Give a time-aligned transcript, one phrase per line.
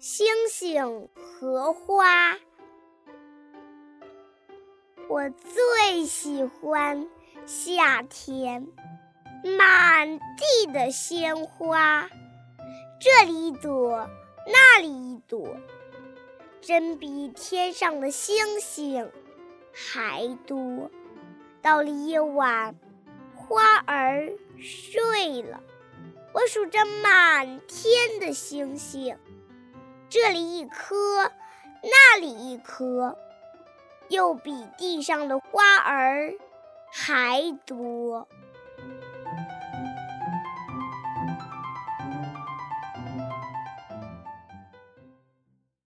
[0.00, 2.38] 星星和花，
[5.08, 7.08] 我最喜欢
[7.46, 8.68] 夏天，
[9.58, 12.08] 满地的鲜花，
[13.00, 14.08] 这里一朵，
[14.46, 15.56] 那里一朵，
[16.60, 19.10] 真比天上的星星
[19.72, 20.92] 还多。
[21.60, 22.76] 到了夜晚，
[23.34, 25.60] 花儿睡了。
[26.32, 29.16] 我数着满天的星星，
[30.10, 31.30] 这里一颗，
[31.82, 33.18] 那里一颗，
[34.08, 36.32] 又比地上的花儿
[36.90, 38.26] 还多。